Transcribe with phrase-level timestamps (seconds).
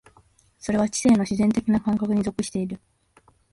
[0.57, 2.79] それは知性の自然的な感覚に属している。